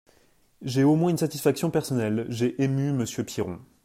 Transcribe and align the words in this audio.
J’ai 0.63 0.83
au 0.83 0.95
moins 0.95 1.11
une 1.11 1.19
satisfaction 1.19 1.69
personnelle: 1.69 2.25
j’ai 2.27 2.59
ému 2.59 2.91
Monsieur 2.91 3.23
Piron. 3.23 3.59